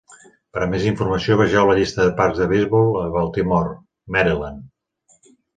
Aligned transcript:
Per 0.55 0.61
a 0.65 0.67
més 0.71 0.87
informació, 0.91 1.37
vegeu 1.41 1.69
la 1.71 1.75
llista 1.79 2.01
de 2.07 2.15
parcs 2.21 2.41
de 2.43 2.49
beisbol 2.53 2.89
a 3.03 3.07
Baltimore, 3.19 3.79
Maryland. 4.17 5.29